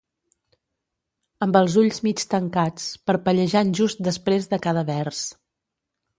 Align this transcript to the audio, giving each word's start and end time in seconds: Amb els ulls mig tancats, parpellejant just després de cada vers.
Amb 1.45 1.59
els 1.59 1.75
ulls 1.81 1.99
mig 2.07 2.23
tancats, 2.31 2.87
parpellejant 3.11 3.75
just 3.83 4.03
després 4.09 4.51
de 4.55 4.61
cada 4.67 4.87
vers. 4.91 5.23